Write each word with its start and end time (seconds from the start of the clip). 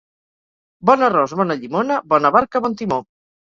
Bon 0.91 1.05
arròs, 1.09 1.37
bona 1.43 1.59
llimona; 1.61 2.01
bona 2.17 2.35
barca, 2.41 2.67
bon 2.69 2.81
timó. 2.85 3.03